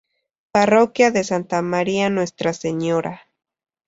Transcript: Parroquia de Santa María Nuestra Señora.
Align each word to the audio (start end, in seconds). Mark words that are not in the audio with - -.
Parroquia 0.51 1.11
de 1.11 1.23
Santa 1.23 1.61
María 1.61 2.09
Nuestra 2.09 2.53
Señora. 2.53 3.27